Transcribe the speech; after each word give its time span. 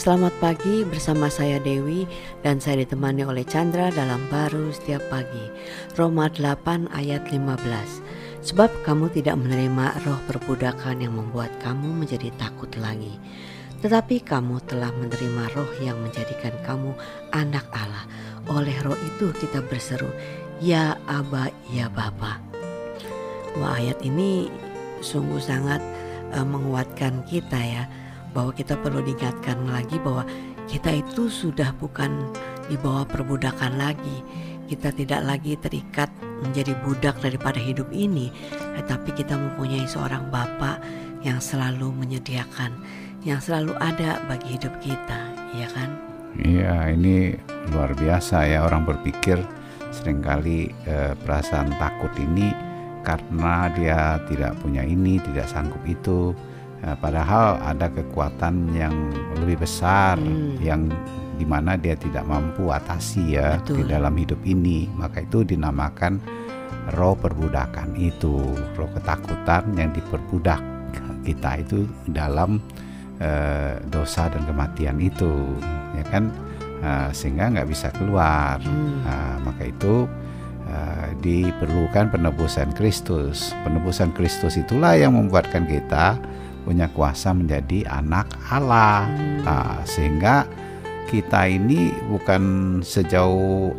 Selamat 0.00 0.32
pagi 0.40 0.80
bersama 0.88 1.28
saya 1.28 1.60
Dewi 1.60 2.08
dan 2.40 2.56
saya 2.56 2.88
ditemani 2.88 3.20
oleh 3.20 3.44
Chandra 3.44 3.92
dalam 3.92 4.32
baru 4.32 4.72
setiap 4.72 5.04
pagi. 5.12 5.52
Roma 5.92 6.32
8 6.32 6.88
ayat 6.88 7.28
15. 7.28 8.40
Sebab 8.40 8.72
kamu 8.88 9.12
tidak 9.12 9.36
menerima 9.36 10.00
roh 10.08 10.16
perbudakan 10.24 11.04
yang 11.04 11.20
membuat 11.20 11.52
kamu 11.60 12.00
menjadi 12.00 12.32
takut 12.40 12.72
lagi. 12.80 13.20
Tetapi 13.84 14.24
kamu 14.24 14.64
telah 14.64 14.88
menerima 14.88 15.52
roh 15.52 15.68
yang 15.84 16.00
menjadikan 16.00 16.56
kamu 16.64 16.96
anak 17.36 17.68
Allah. 17.68 18.08
Oleh 18.56 18.80
roh 18.80 18.96
itu 18.96 19.36
kita 19.36 19.60
berseru, 19.68 20.08
Ya 20.64 20.96
Aba, 21.12 21.52
Ya 21.76 21.92
Bapa. 21.92 22.40
Wah 23.60 23.76
ayat 23.76 24.00
ini 24.00 24.48
sungguh 25.04 25.44
sangat 25.44 25.84
uh, 26.32 26.46
menguatkan 26.48 27.20
kita 27.28 27.60
ya 27.60 27.84
bahwa 28.30 28.54
kita 28.54 28.78
perlu 28.78 29.02
diingatkan 29.02 29.68
lagi 29.70 29.98
bahwa 29.98 30.26
kita 30.70 31.02
itu 31.02 31.26
sudah 31.26 31.74
bukan 31.78 32.30
di 32.70 32.78
bawah 32.78 33.06
perbudakan 33.06 33.78
lagi. 33.78 34.22
Kita 34.70 34.94
tidak 34.94 35.26
lagi 35.26 35.58
terikat 35.58 36.06
menjadi 36.46 36.78
budak 36.86 37.18
daripada 37.18 37.58
hidup 37.58 37.90
ini, 37.90 38.30
tetapi 38.78 39.10
kita 39.18 39.34
mempunyai 39.34 39.82
seorang 39.82 40.30
Bapak 40.30 40.78
yang 41.26 41.42
selalu 41.42 41.90
menyediakan, 41.90 42.78
yang 43.26 43.42
selalu 43.42 43.74
ada 43.82 44.22
bagi 44.30 44.54
hidup 44.54 44.70
kita, 44.78 45.20
ya 45.58 45.66
kan? 45.74 45.90
Iya, 46.38 46.94
ini 46.94 47.34
luar 47.74 47.98
biasa 47.98 48.46
ya 48.46 48.62
orang 48.62 48.86
berpikir 48.86 49.42
sering 49.90 50.22
kali 50.22 50.70
eh, 50.86 51.18
perasaan 51.18 51.74
takut 51.82 52.14
ini 52.14 52.54
karena 53.02 53.66
dia 53.74 54.22
tidak 54.30 54.54
punya 54.62 54.86
ini, 54.86 55.18
tidak 55.18 55.50
sanggup 55.50 55.82
itu 55.82 56.30
Ya, 56.80 56.96
padahal 56.96 57.60
ada 57.60 57.92
kekuatan 57.92 58.72
yang 58.72 58.94
lebih 59.36 59.60
besar 59.60 60.16
hmm. 60.16 60.64
yang 60.64 60.88
di 61.36 61.44
mana 61.44 61.76
dia 61.76 61.96
tidak 61.96 62.24
mampu 62.24 62.68
atasi 62.72 63.36
ya 63.36 63.60
Betul. 63.60 63.84
di 63.84 63.92
dalam 63.92 64.16
hidup 64.16 64.40
ini. 64.48 64.88
Maka 64.96 65.20
itu 65.24 65.44
dinamakan 65.44 66.20
roh 66.96 67.12
perbudakan 67.16 67.96
itu, 68.00 68.56
roh 68.76 68.90
ketakutan 68.96 69.68
yang 69.76 69.92
diperbudak 69.92 70.60
kita 71.20 71.60
itu 71.60 71.84
dalam 72.08 72.64
uh, 73.20 73.76
dosa 73.92 74.32
dan 74.32 74.40
kematian 74.48 74.96
itu, 75.04 75.56
ya 75.96 76.04
kan? 76.08 76.32
Uh, 76.80 77.12
sehingga 77.12 77.52
nggak 77.52 77.68
bisa 77.68 77.92
keluar. 77.92 78.56
Hmm. 78.56 79.04
Uh, 79.04 79.36
maka 79.44 79.68
itu 79.68 80.08
uh, 80.64 81.08
diperlukan 81.20 82.08
penebusan 82.08 82.72
Kristus. 82.72 83.52
Penebusan 83.68 84.16
Kristus 84.16 84.56
itulah 84.56 84.96
yang 84.96 85.12
membuatkan 85.12 85.68
kita 85.68 86.16
punya 86.62 86.86
kuasa 86.92 87.32
menjadi 87.32 87.88
anak 87.88 88.30
Allah. 88.48 89.08
Nah, 89.42 89.82
sehingga 89.84 90.44
kita 91.10 91.50
ini 91.50 91.90
bukan 92.06 92.42
sejauh 92.84 93.74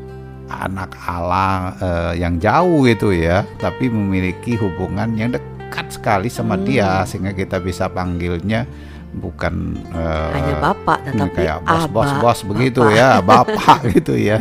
anak 0.51 0.91
Allah 1.07 1.75
eh, 1.79 2.13
yang 2.19 2.41
jauh 2.41 2.83
itu 2.83 3.15
ya, 3.15 3.47
tapi 3.61 3.87
memiliki 3.87 4.59
hubungan 4.59 5.15
yang 5.15 5.31
dekat 5.31 5.87
sekali 5.93 6.27
sama 6.27 6.59
hmm. 6.59 6.63
dia 6.67 7.07
sehingga 7.07 7.31
kita 7.31 7.63
bisa 7.63 7.87
panggilnya 7.87 8.67
bukan 9.11 9.75
uh, 9.91 10.31
hanya 10.31 10.55
bapak 10.71 10.99
tetapi 11.03 11.43
kayak 11.43 11.59
bos 11.67 11.83
bos 11.91 12.11
bos 12.23 12.39
begitu 12.47 12.81
ya 12.95 13.19
bapak 13.29 13.83
gitu 13.95 14.15
ya. 14.15 14.39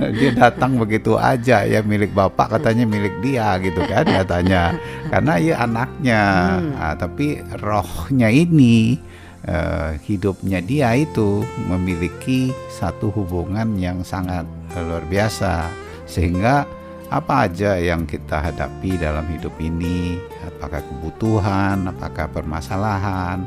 Dia 0.00 0.30
datang 0.32 0.80
begitu 0.80 1.20
aja 1.20 1.68
ya 1.68 1.84
milik 1.84 2.16
bapak 2.16 2.56
katanya 2.56 2.88
milik 2.88 3.12
dia 3.20 3.60
gitu 3.60 3.84
kan 3.84 4.08
katanya. 4.08 4.80
Karena 5.12 5.34
ya 5.36 5.54
anaknya. 5.60 6.22
Hmm. 6.56 6.72
nah, 6.72 6.94
tapi 6.96 7.44
rohnya 7.60 8.32
ini 8.32 8.96
uh, 9.44 9.92
hidupnya 10.00 10.64
dia 10.64 10.96
itu 10.96 11.44
memiliki 11.68 12.56
satu 12.72 13.12
hubungan 13.12 13.76
yang 13.76 14.00
sangat 14.00 14.48
luar 14.72 15.04
biasa. 15.04 15.68
Sehingga 16.08 16.64
apa 17.06 17.46
aja 17.46 17.76
yang 17.76 18.08
kita 18.08 18.40
hadapi 18.40 18.96
dalam 18.96 19.28
hidup 19.28 19.52
ini? 19.60 20.16
Apakah 20.48 20.80
kebutuhan? 20.80 21.84
Apakah 21.84 22.32
permasalahan 22.32 23.44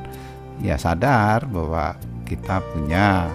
ya 0.59 0.75
sadar 0.75 1.47
bahwa 1.47 1.95
kita 2.27 2.61
punya 2.75 3.27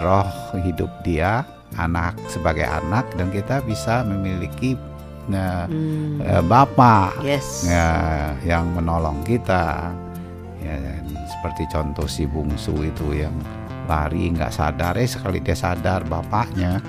roh 0.00 0.26
hidup 0.64 0.90
dia 1.02 1.44
anak 1.78 2.14
sebagai 2.30 2.64
anak 2.66 3.06
dan 3.18 3.30
kita 3.34 3.62
bisa 3.66 4.06
memiliki 4.06 4.78
uh, 5.30 5.66
hmm. 5.66 6.22
uh, 6.22 6.42
bapak 6.46 7.18
yes. 7.22 7.66
uh, 7.66 8.34
yang 8.46 8.70
menolong 8.74 9.22
kita 9.26 9.90
ya, 10.62 10.74
seperti 11.26 11.66
contoh 11.70 12.06
si 12.06 12.24
bungsu 12.30 12.74
itu 12.86 13.26
yang 13.26 13.34
lari 13.84 14.32
nggak 14.32 14.54
sadar 14.54 14.96
eh 14.96 15.04
sekali 15.04 15.44
dia 15.44 15.52
sadar 15.52 16.06
bapaknya 16.08 16.80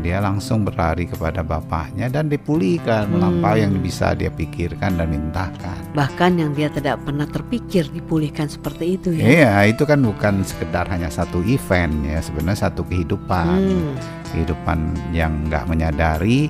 dia 0.00 0.22
langsung 0.22 0.64
berlari 0.64 1.04
kepada 1.04 1.42
bapaknya 1.44 2.08
dan 2.08 2.30
dipulihkan 2.30 3.10
hmm. 3.10 3.12
melampaui 3.18 3.60
yang 3.66 3.74
bisa 3.82 4.14
dia 4.16 4.30
pikirkan 4.32 4.96
dan 4.96 5.10
mintakan. 5.10 5.76
Bahkan 5.92 6.40
yang 6.40 6.50
dia 6.54 6.70
tidak 6.72 7.02
pernah 7.04 7.26
terpikir 7.26 7.90
dipulihkan 7.90 8.48
seperti 8.48 8.96
itu 8.96 9.08
ya. 9.12 9.24
Iya, 9.26 9.52
itu 9.76 9.82
kan 9.84 10.00
bukan 10.00 10.46
sekedar 10.46 10.88
hanya 10.88 11.12
satu 11.12 11.44
event 11.44 11.92
ya, 12.06 12.22
sebenarnya 12.22 12.70
satu 12.70 12.86
kehidupan. 12.86 13.46
Hmm. 13.60 13.94
Kehidupan 14.30 14.78
yang 15.10 15.50
nggak 15.50 15.66
menyadari 15.66 16.48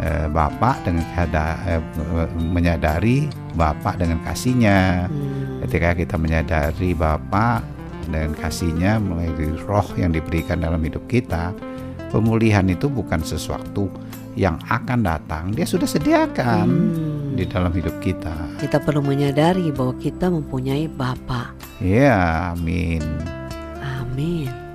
eh, 0.00 0.26
bapak 0.32 0.88
dengan 0.88 1.04
eh, 1.68 1.82
menyadari 2.40 3.28
bapak 3.54 4.00
dengan 4.00 4.18
kasihnya. 4.24 5.06
Hmm. 5.06 5.62
Ketika 5.68 5.94
kita 5.94 6.16
menyadari 6.16 6.96
bapak 6.96 7.62
dengan 8.08 8.32
kasihnya 8.40 8.96
melalui 8.98 9.52
roh 9.68 9.84
yang 10.00 10.16
diberikan 10.16 10.64
dalam 10.64 10.80
hidup 10.80 11.04
kita, 11.06 11.52
pemulihan 12.12 12.64
itu 12.68 12.88
bukan 12.90 13.20
sesuatu 13.24 13.88
yang 14.38 14.60
akan 14.70 15.02
datang, 15.02 15.50
dia 15.50 15.66
sudah 15.66 15.86
sediakan 15.88 16.66
hmm. 16.68 17.34
di 17.34 17.44
dalam 17.48 17.74
hidup 17.74 17.98
kita. 17.98 18.34
Kita 18.62 18.78
perlu 18.78 19.02
menyadari 19.02 19.74
bahwa 19.74 19.98
kita 19.98 20.30
mempunyai 20.30 20.86
Bapa. 20.86 21.56
Ya, 21.82 22.52
amin. 22.54 23.02
Amin. 23.82 24.67